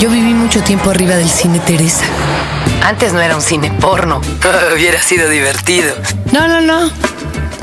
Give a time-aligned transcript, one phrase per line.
[0.00, 2.06] Yo viví mucho tiempo arriba del cine Teresa.
[2.82, 4.22] Antes no era un cine porno.
[4.74, 5.94] Hubiera sido divertido.
[6.32, 6.90] No, no, no.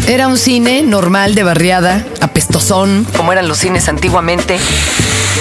[0.07, 3.07] Era un cine normal de barriada, apestosón.
[3.17, 4.59] Como eran los cines antiguamente.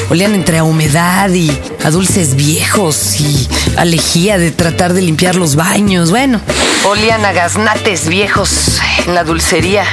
[0.09, 1.51] Olían entre a humedad y
[1.85, 6.11] a dulces viejos y a lejía de tratar de limpiar los baños.
[6.11, 6.41] Bueno,
[6.89, 9.85] Olían a gaznates viejos en la dulcería.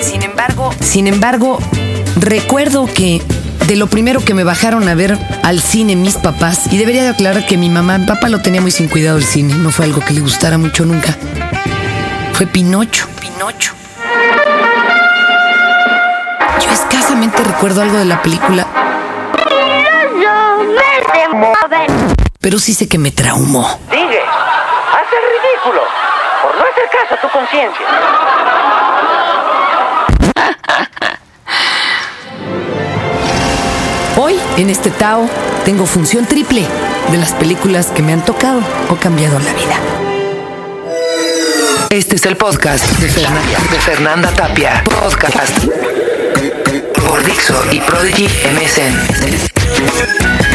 [0.00, 1.60] Sin embargo, sin embargo,
[2.16, 3.22] recuerdo que
[3.66, 7.10] de lo primero que me bajaron a ver al cine mis papás, y debería de
[7.10, 9.84] aclarar que mi mamá, mi papá lo tenía muy sin cuidado el cine, no fue
[9.84, 11.16] algo que le gustara mucho nunca.
[12.32, 13.06] Fue Pinocho.
[13.20, 13.72] Pinocho.
[16.60, 18.66] Yo escasamente recuerdo algo de la película,
[22.40, 23.68] pero sí sé que me traumó.
[23.90, 24.22] Sigue.
[24.22, 25.82] Haz el ridículo.
[26.42, 27.86] Por no hacer caso a tu conciencia.
[34.58, 35.28] En este Tao,
[35.64, 36.66] tengo función triple
[37.12, 39.78] de las películas que me han tocado o cambiado la vida.
[41.90, 44.82] Este es el podcast de Fernanda, Tapia.
[44.84, 45.64] Podcast
[46.94, 50.47] por Dixo y Prodigy MSN.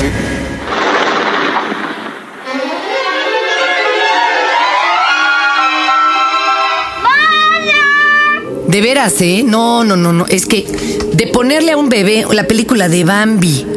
[8.73, 9.43] De veras, ¿eh?
[9.45, 10.25] No, no, no, no.
[10.25, 10.65] Es que
[11.13, 13.67] de ponerle a un bebé la película de Bambi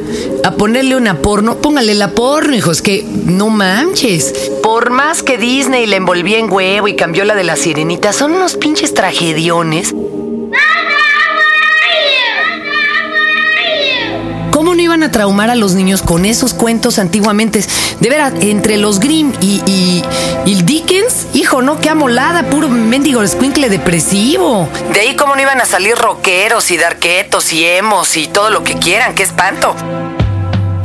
[0.43, 4.33] a ponerle una porno, póngale la porno, hijos, que no manches.
[4.63, 8.33] Por más que Disney le envolvía en huevo y cambió la de la sirenita, son
[8.33, 9.95] unos pinches tragediones.
[14.77, 17.65] No iban a traumar a los niños con esos cuentos antiguamente?
[18.01, 19.63] De veras, entre los Grimm y,
[20.45, 24.69] y, Dickens, hijo, no, qué amolada, puro mendigo escuincle depresivo.
[24.93, 28.63] De ahí cómo no iban a salir rockeros y darquetos y emos y todo lo
[28.63, 29.75] que quieran, qué espanto.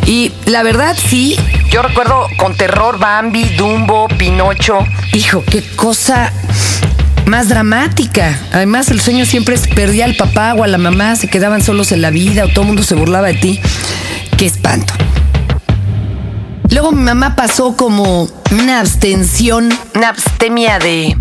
[0.06, 1.38] Y la verdad, sí,
[1.70, 4.80] Yo recuerdo con terror Bambi, Dumbo, Pinocho.
[5.14, 6.34] hijo, qué cosa
[7.32, 8.38] más dramática.
[8.52, 11.94] Además, el sueño siempre es perdía al papá o a la mamá, se quedaban solos
[11.94, 13.60] en la vida o todo el mundo se burlaba de ti.
[14.38, 14.94] Qué espanto.
[16.70, 21.16] Luego mi mamá pasó como una abstención Una abstemia de,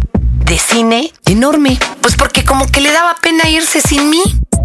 [0.46, 1.12] de cine.
[1.26, 1.78] enorme.
[2.02, 4.22] Pues porque como que le daba pena irse sin mí.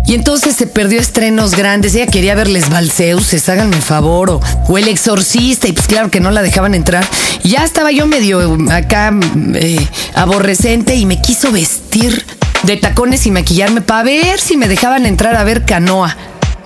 [0.07, 1.95] Y entonces se perdió estrenos grandes.
[1.95, 6.31] Ella quería verles Balseuses, háganme favor, o, o El Exorcista, y pues claro que no
[6.31, 7.05] la dejaban entrar.
[7.43, 9.11] Y ya estaba yo medio acá
[9.55, 12.25] eh, aborrecente y me quiso vestir
[12.63, 16.15] de tacones y maquillarme para ver si me dejaban entrar a ver canoa.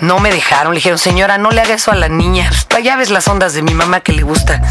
[0.02, 2.50] No me dejaron, le dijeron, señora, no le haga eso a la niña.
[2.84, 4.62] Ya ves las ondas de mi mamá que le gusta.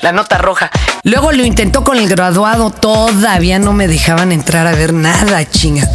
[0.00, 0.70] La nota roja.
[1.02, 5.88] Luego lo intentó con el graduado, todavía no me dejaban entrar a ver nada, chinga.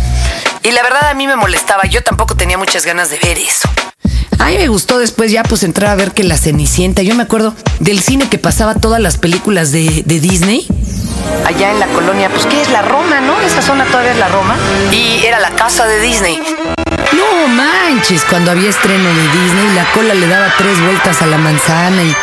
[0.64, 3.68] Y la verdad a mí me molestaba, yo tampoco tenía muchas ganas de ver eso.
[4.38, 7.02] A mí me gustó después ya pues entrar a ver que la Cenicienta.
[7.02, 10.68] Yo me acuerdo del cine que pasaba todas las películas de, de Disney.
[11.46, 13.40] Allá en la colonia, pues ¿qué es la Roma, no?
[13.42, 14.56] Esa zona todavía es la Roma.
[14.92, 16.40] Y era la casa de Disney.
[17.14, 21.38] No manches, cuando había estreno de Disney, la cola le daba tres vueltas a la
[21.38, 22.16] manzana y...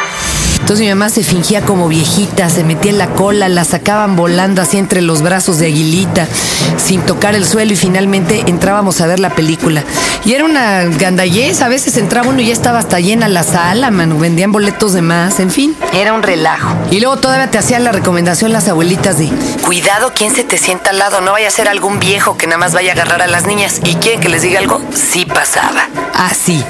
[0.69, 4.61] Entonces mi mamá se fingía como viejita, se metía en la cola, la sacaban volando
[4.61, 6.29] así entre los brazos de aguilita,
[6.77, 9.83] sin tocar el suelo y finalmente entrábamos a ver la película.
[10.25, 13.91] Y era una gandallez, a veces entraba uno y ya estaba hasta llena la sala,
[13.91, 15.77] mano, vendían boletos de más, en fin.
[15.95, 16.77] Era un relajo.
[16.91, 19.31] Y luego todavía te hacían la recomendación las abuelitas de...
[19.65, 22.59] Cuidado quién se te sienta al lado, no vaya a ser algún viejo que nada
[22.59, 23.81] más vaya a agarrar a las niñas.
[23.85, 24.81] ¿Y quieren que les diga algo?
[24.95, 25.89] Sí pasaba.
[26.15, 26.63] Así.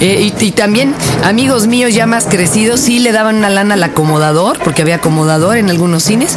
[0.00, 3.82] Eh, y, y también amigos míos ya más crecidos sí le daban una lana al
[3.82, 6.36] acomodador, porque había acomodador en algunos cines,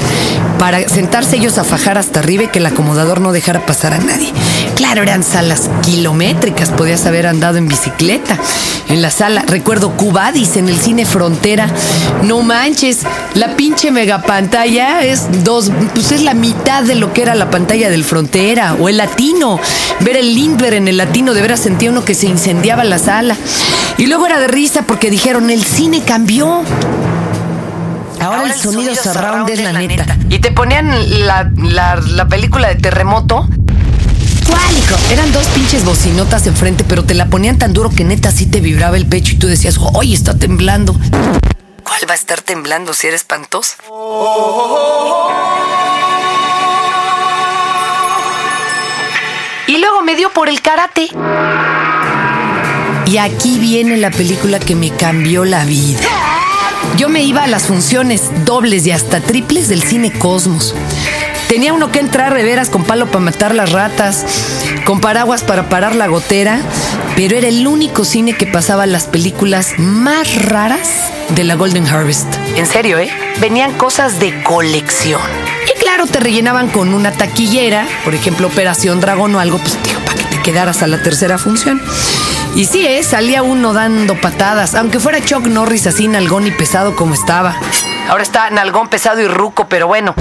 [0.58, 4.00] para sentarse ellos a fajar hasta arriba y que el acomodador no dejara pasar a
[4.00, 4.34] nadie.
[4.76, 8.37] Claro, eran salas kilométricas, podías haber andado en bicicleta
[8.89, 9.43] en la sala.
[9.47, 11.67] Recuerdo Cubadis en el cine Frontera.
[12.23, 12.99] No manches,
[13.35, 17.89] la pinche megapantalla es dos, pues es la mitad de lo que era la pantalla
[17.89, 19.59] del Frontera o el latino.
[20.01, 23.35] Ver el Lindbergh en el latino, de veras sentía uno que se incendiaba la sala.
[23.97, 26.61] Y luego era de risa porque dijeron, el cine cambió.
[28.19, 30.17] Ahora, el sonido, surround es la neta.
[30.29, 33.47] Y te ponían la, la, la película de terremoto.
[35.11, 38.59] Eran dos pinches bocinotas enfrente, pero te la ponían tan duro que neta sí te
[38.59, 40.93] vibraba el pecho y tú decías, ¡ay, está temblando!
[41.84, 43.73] ¿Cuál va a estar temblando si eres espantoso?
[49.67, 51.09] Y luego me dio por el karate.
[53.05, 55.99] Y aquí viene la película que me cambió la vida.
[56.97, 60.75] Yo me iba a las funciones dobles y hasta triples del cine Cosmos.
[61.49, 64.23] Tenía uno que entrar de veras con palo para matar las ratas,
[64.85, 66.59] con paraguas para parar la gotera,
[67.16, 72.28] pero era el único cine que pasaba las películas más raras de la Golden Harvest.
[72.55, 73.09] En serio, ¿eh?
[73.41, 75.19] Venían cosas de colección.
[75.73, 80.02] Y claro, te rellenaban con una taquillera, por ejemplo, Operación Dragón o algo, pues digo,
[80.02, 81.81] para que te quedaras a la tercera función.
[82.55, 83.02] Y sí, ¿eh?
[83.02, 87.55] salía uno dando patadas, aunque fuera Chuck Norris así nalgón y pesado como estaba.
[88.07, 90.13] Ahora está nalgón pesado y ruco, pero bueno.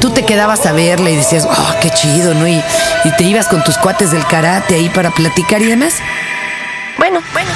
[0.00, 2.48] Tú te quedabas a verle y decías, oh, qué chido, ¿no?
[2.48, 2.62] Y,
[3.04, 5.94] y te ibas con tus cuates del karate ahí para platicar y demás.
[6.98, 7.50] Bueno, bueno.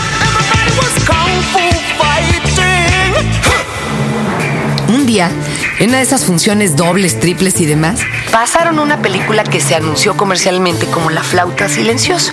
[4.89, 5.31] Un día,
[5.79, 8.01] en una de esas funciones dobles, triples y demás,
[8.31, 12.33] Pasaron una película que se anunció comercialmente como La flauta silenciosa.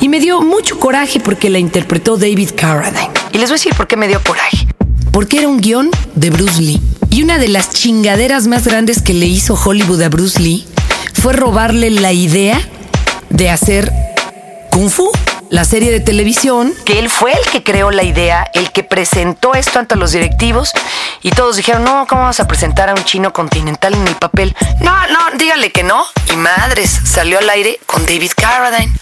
[0.00, 3.10] y me dio mucho coraje porque la interpretó David Carradine.
[3.32, 4.66] Y les voy a decir por qué me dio coraje.
[5.12, 6.80] Porque era un guion de Bruce Lee.
[7.10, 10.66] Y una de las chingaderas más grandes que le hizo Hollywood a Bruce Lee
[11.14, 12.60] fue robarle la idea
[13.30, 13.92] de hacer
[14.70, 15.10] Kung Fu,
[15.50, 16.74] la serie de televisión.
[16.84, 20.72] Que él fue el que creó la idea, el que presentó esto ante los directivos
[21.22, 24.54] y todos dijeron, no, ¿cómo vamos a presentar a un chino continental en el papel?
[24.80, 26.04] No, no, dígale que no.
[26.32, 28.92] Y madres, salió al aire con David Carradine.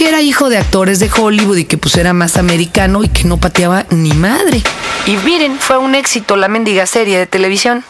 [0.00, 3.24] Que era hijo de actores de Hollywood y que pues era más americano y que
[3.24, 4.62] no pateaba ni madre.
[5.04, 7.84] Y miren, fue un éxito la mendiga serie de televisión.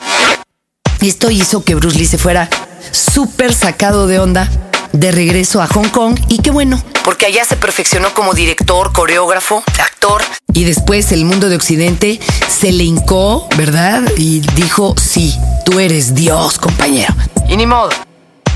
[1.01, 2.51] Y esto hizo que Bruce Lee se fuera
[2.91, 4.51] súper sacado de onda
[4.93, 6.83] de regreso a Hong Kong y qué bueno.
[7.05, 10.21] Porque allá se perfeccionó como director, coreógrafo, actor.
[10.53, 12.19] Y después el mundo de Occidente
[12.49, 14.03] se le hincó, ¿verdad?
[14.17, 15.33] Y dijo, sí,
[15.65, 17.15] tú eres Dios, compañero.
[17.49, 17.91] Y ni modo.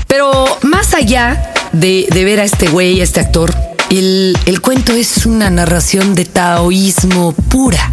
[0.07, 3.53] Pero más allá de, de ver a este güey, a este actor,
[3.89, 7.91] el, el cuento es una narración de taoísmo pura,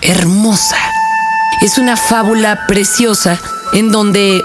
[0.00, 0.76] hermosa.
[1.62, 3.38] Es una fábula preciosa
[3.72, 4.40] en donde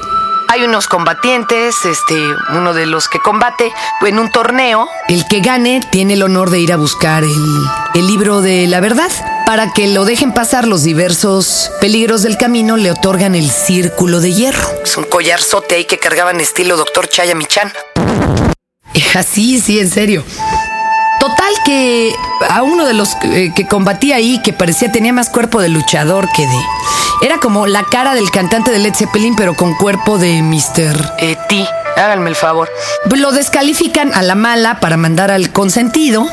[0.50, 2.15] Hay unos combatientes, este,
[2.56, 3.71] uno de los que combate
[4.01, 4.88] en un torneo.
[5.07, 7.65] el que gane tiene el honor de ir a buscar el,
[7.95, 9.12] el libro de la verdad.
[9.45, 14.33] Para que lo dejen pasar los diversos peligros del camino, le otorgan el círculo de
[14.33, 14.69] hierro.
[14.83, 17.71] Es un collarzote ahí que cargaban estilo Doctor Chaya Michan.
[19.15, 20.23] Así, sí, en serio.
[21.19, 22.13] Total que
[22.49, 26.27] a uno de los eh, que combatía ahí, que parecía tenía más cuerpo de luchador
[26.35, 26.61] que de...
[27.21, 31.13] Era como la cara del cantante de Led Zeppelin, pero con cuerpo de Mr.
[31.19, 32.69] Eh, ti, háganme el favor.
[33.09, 36.27] Lo descalifican a la mala para mandar al consentido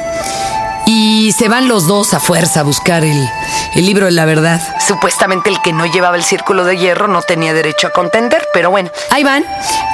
[0.92, 3.28] y se van los dos a fuerza a buscar el,
[3.76, 4.60] el libro de la verdad.
[4.84, 8.70] Supuestamente el que no llevaba el círculo de hierro no tenía derecho a contender, pero
[8.70, 8.90] bueno.
[9.10, 9.44] Ahí van,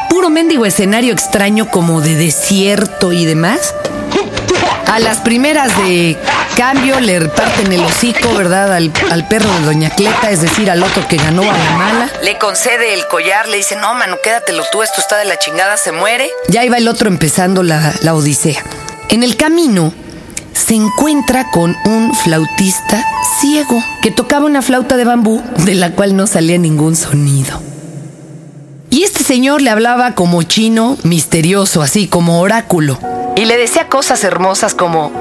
[0.09, 3.75] puro mendigo escenario extraño como de desierto y demás.
[4.87, 6.17] A las primeras de
[6.57, 8.73] cambio le reparten el hocico, ¿verdad?
[8.73, 12.11] Al, al perro de Doña Cleta, es decir, al otro que ganó a la mala.
[12.23, 15.77] Le concede el collar, le dice, no, mano, quédatelo tú, esto está de la chingada,
[15.77, 16.31] se muere.
[16.49, 18.63] Ya iba el otro empezando la, la odisea.
[19.11, 19.93] En el camino
[20.57, 23.05] se encuentra con un flautista
[23.41, 27.61] ciego que tocaba una flauta de bambú de la cual no salía ningún sonido.
[28.89, 32.99] Y este señor le hablaba como chino misterioso, así como oráculo.
[33.37, 35.13] Y le decía cosas hermosas como,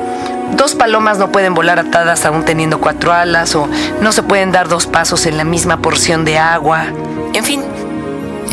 [0.56, 3.68] dos palomas no pueden volar atadas aún teniendo cuatro alas, o
[4.02, 6.86] no se pueden dar dos pasos en la misma porción de agua.
[7.34, 7.62] En fin,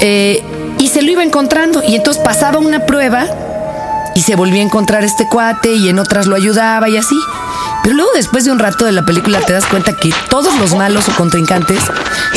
[0.00, 0.42] Eh,
[0.78, 1.82] y se lo iba encontrando.
[1.86, 3.26] Y entonces pasaba una prueba
[4.14, 7.18] y se volvía a encontrar este cuate y en otras lo ayudaba y así.
[7.82, 10.74] Pero luego después de un rato de la película te das cuenta que todos los
[10.74, 11.80] malos o contrincantes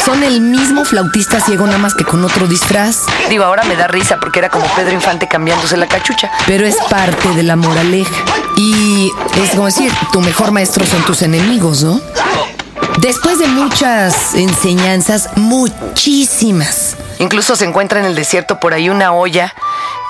[0.04, 3.04] son el mismo flautista ciego nada más que con otro disfraz.
[3.30, 6.32] digo, ahora me da risa porque era como Pedro Infante cambiándose la cachucha.
[6.48, 8.16] Pero es parte de la moraleja.
[8.58, 9.12] Y
[9.44, 12.02] es como decir, tu mejor maestro son tus enemigos, ¿no?
[13.00, 19.54] Después de muchas enseñanzas, muchísimas, Incluso se encuentra en el desierto por ahí una olla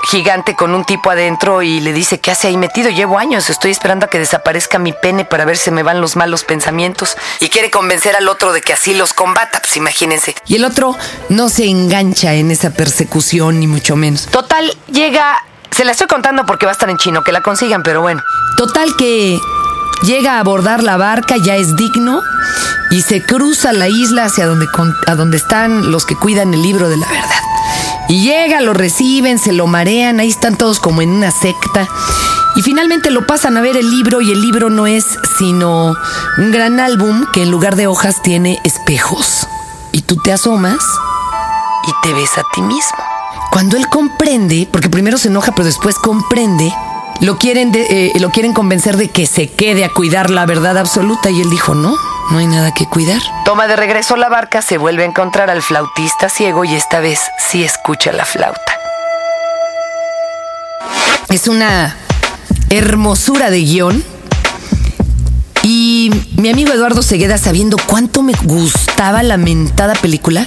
[0.06, 2.90] gigante con un tipo adentro y le dice, ¿qué hace ahí metido?
[2.90, 6.16] Llevo años, estoy esperando a que desaparezca mi pene para ver si me van los
[6.16, 7.18] malos pensamientos.
[7.40, 10.36] Y quiere convencer al otro de que así los combata, pues imagínense.
[10.48, 10.96] Y el otro
[11.30, 14.28] no se engancha en esa persecución, ni mucho menos.
[14.28, 15.44] Total, llega...
[15.72, 18.24] Se la estoy contando porque va a estar en chino, que la consigan, pero bueno.
[18.56, 19.38] Total que
[20.04, 22.22] llega a abordar la barca, ya es digno,
[22.92, 24.68] y se cruza la isla hacia donde,
[25.08, 27.45] a donde están los que cuidan el libro de la verdad.
[28.08, 31.88] Y llega, lo reciben, se lo marean, ahí están todos como en una secta.
[32.56, 35.06] Y finalmente lo pasan a ver el libro y el libro no es
[35.38, 35.96] sino
[36.38, 39.48] un gran álbum que en lugar de hojas tiene espejos.
[39.92, 40.80] Y tú te asomas
[41.88, 42.98] Y te ves a ti mismo.
[43.52, 46.74] cuando él comprende, porque primero se enoja, pero después comprende,
[47.22, 51.30] lo quieren, eh, lo quieren convencer de que se quede a cuidar la verdad absoluta.
[51.30, 51.96] Y él dijo, no,
[52.32, 53.22] no hay nada que cuidar.
[53.46, 57.20] Toma de regreso la barca, se vuelve a encontrar al flautista ciego y esta vez
[57.38, 58.80] sí escucha la flauta.
[61.30, 61.96] Es una
[62.70, 64.04] hermosura de guion.
[65.64, 70.46] Y mi amigo Eduardo Segueda, sabiendo cuánto me gustaba la mentada película,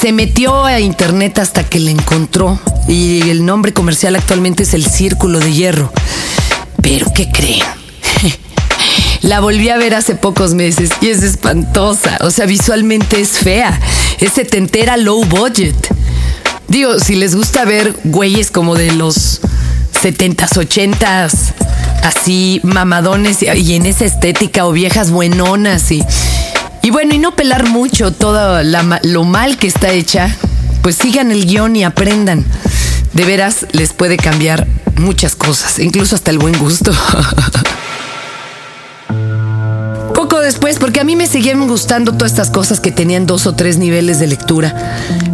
[0.00, 2.58] se metió a internet hasta que la encontró.
[2.86, 5.92] Y el nombre comercial actualmente es El Círculo de Hierro.
[6.82, 7.81] Pero, ¿qué creen?
[9.22, 12.18] La volví a ver hace pocos meses y es espantosa.
[12.22, 13.80] O sea, visualmente es fea.
[14.18, 15.76] Es setentera low budget.
[16.66, 19.40] Digo, si les gusta ver güeyes como de los
[20.02, 21.52] 70s, 80s,
[22.02, 26.02] así mamadones y en esa estética o viejas buenonas y,
[26.82, 30.34] y bueno, y no pelar mucho todo lo mal que está hecha,
[30.82, 32.44] pues sigan el guion y aprendan.
[33.12, 36.92] De veras les puede cambiar muchas cosas, incluso hasta el buen gusto.
[40.42, 43.78] después, porque a mí me seguían gustando todas estas cosas que tenían dos o tres
[43.78, 44.74] niveles de lectura.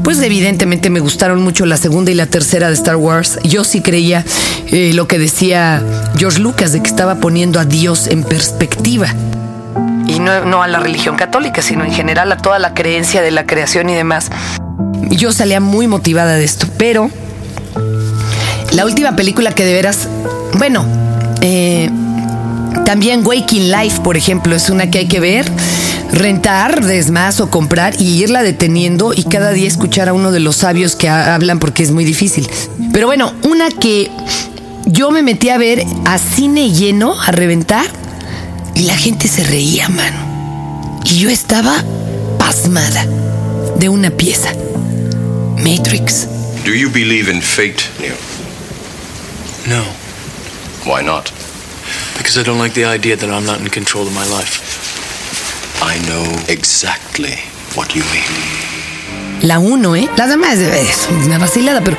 [0.05, 3.39] Pues evidentemente me gustaron mucho la segunda y la tercera de Star Wars.
[3.45, 4.25] Yo sí creía
[4.67, 5.83] eh, lo que decía
[6.17, 9.15] George Lucas, de que estaba poniendo a Dios en perspectiva.
[10.07, 13.31] Y no, no a la religión católica, sino en general a toda la creencia de
[13.31, 14.31] la creación y demás.
[15.11, 17.11] Yo salía muy motivada de esto, pero
[18.73, 20.09] la última película que de veras,
[20.55, 20.85] bueno,
[21.41, 21.91] eh,
[22.85, 25.51] también Waking Life, por ejemplo, es una que hay que ver,
[26.13, 30.57] rentar, desmás o comprar y irla deteniendo y cada día escuchar a uno de los
[30.57, 32.49] sabios que hablan porque es muy difícil.
[32.93, 34.11] Pero bueno, una que
[34.87, 37.87] yo me metí a ver a cine lleno, a reventar,
[38.75, 41.01] y la gente se reía, mano.
[41.05, 41.83] Y yo estaba
[42.39, 43.05] pasmada
[43.77, 44.51] de una pieza.
[45.59, 46.27] Matrix.
[46.65, 48.15] Do you believe in fate, Neo?
[49.67, 49.85] No.
[50.87, 51.31] Why not?
[52.29, 54.61] Because I don't like the idea that I'm not in control of my life.
[55.81, 57.39] I know exactly
[57.75, 59.41] what you mean.
[59.41, 60.11] La 1, ¿eh?
[60.15, 61.97] La demás es una vacilada, pero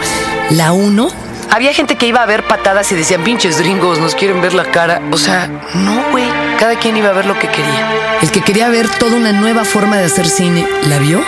[0.51, 1.09] la 1
[1.49, 4.65] había gente que iba a ver patadas y decían, pinches gringos, nos quieren ver la
[4.65, 5.01] cara.
[5.11, 6.29] O sea, no, güey.
[6.59, 8.19] Cada quien iba a ver lo que quería.
[8.21, 11.23] El que quería ver toda una nueva forma de hacer cine, ¿la vio?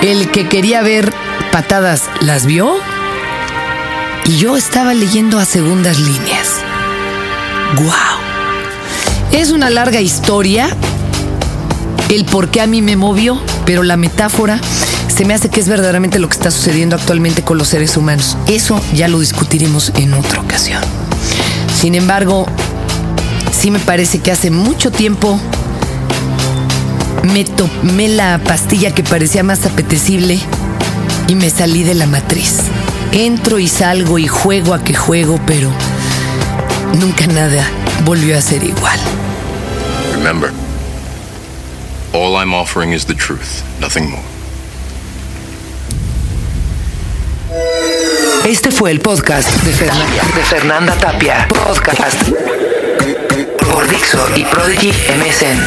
[0.00, 1.12] El que quería ver
[1.52, 2.74] patadas, ¿las vio?
[4.24, 6.45] Y yo estaba leyendo a segundas líneas.
[7.74, 7.90] ¡Wow!
[9.32, 10.68] Es una larga historia
[12.08, 14.60] el por qué a mí me movió, pero la metáfora
[15.08, 18.36] se me hace que es verdaderamente lo que está sucediendo actualmente con los seres humanos.
[18.46, 20.82] Eso ya lo discutiremos en otra ocasión.
[21.74, 22.46] Sin embargo,
[23.50, 25.40] sí me parece que hace mucho tiempo
[27.24, 30.38] me tomé la pastilla que parecía más apetecible
[31.28, 32.58] y me salí de la matriz.
[33.12, 35.70] Entro y salgo y juego a que juego, pero
[36.96, 37.68] nunca nada
[38.04, 38.98] volvió a ser igual.
[40.12, 40.50] Remember,
[42.12, 44.22] all I'm offering is the truth, nothing more.
[48.44, 51.48] Este fue el podcast de Fernanda, de Fernanda Tapia.
[51.48, 52.22] Podcast
[53.58, 55.58] por Dixo y Prodigy MSN.